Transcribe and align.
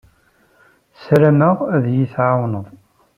Ssarameɣ 0.97 1.57
ad 1.75 1.85
iyi-tɛawneḍ. 1.87 2.65